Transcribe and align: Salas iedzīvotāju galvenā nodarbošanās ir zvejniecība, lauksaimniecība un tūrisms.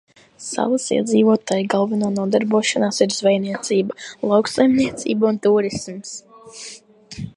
Salas 0.43 0.85
iedzīvotāju 0.95 1.67
galvenā 1.73 2.09
nodarbošanās 2.15 3.03
ir 3.07 3.13
zvejniecība, 3.17 3.99
lauksaimniecība 4.33 5.33
un 5.35 5.39
tūrisms. 5.45 6.17